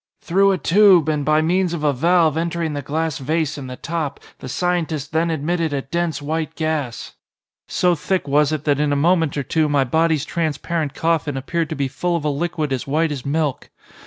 Through 0.19 0.51
a 0.51 0.57
tube, 0.57 1.07
and 1.09 1.23
by 1.23 1.43
means 1.43 1.75
of 1.75 1.83
a 1.83 1.93
valve 1.93 2.35
entering 2.35 2.73
the 2.73 2.81
glass 2.81 3.19
vase 3.19 3.55
in 3.55 3.67
the 3.67 3.75
top, 3.75 4.19
the 4.39 4.49
scientist 4.49 5.11
then 5.11 5.29
admitted 5.29 5.73
a 5.73 5.83
dense 5.83 6.23
white 6.23 6.55
gas. 6.55 7.13
So 7.67 7.93
thick 7.93 8.27
was 8.27 8.51
it 8.51 8.63
that 8.63 8.79
in 8.79 8.91
a 8.91 8.95
moment 8.95 9.37
or 9.37 9.43
two 9.43 9.69
my 9.69 9.83
body's 9.83 10.25
transparent 10.25 10.95
coffin 10.95 11.37
appeared 11.37 11.69
to 11.69 11.75
be 11.75 11.87
full 11.87 12.15
of 12.15 12.25
a 12.25 12.29
liquid 12.29 12.73
as 12.73 12.87
white 12.87 13.11
as 13.11 13.23
milk. 13.27 13.69